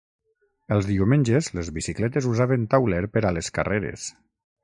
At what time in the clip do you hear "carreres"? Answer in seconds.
3.59-4.09